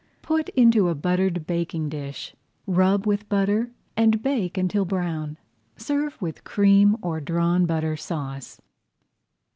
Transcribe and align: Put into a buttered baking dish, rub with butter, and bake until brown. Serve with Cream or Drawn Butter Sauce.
Put 0.23 0.49
into 0.57 0.87
a 0.89 0.95
buttered 0.95 1.45
baking 1.45 1.89
dish, 1.89 2.33
rub 2.65 3.05
with 3.05 3.29
butter, 3.29 3.69
and 3.95 4.23
bake 4.23 4.57
until 4.57 4.83
brown. 4.83 5.37
Serve 5.77 6.19
with 6.19 6.43
Cream 6.43 6.97
or 7.03 7.19
Drawn 7.21 7.67
Butter 7.67 7.95
Sauce. 7.95 8.59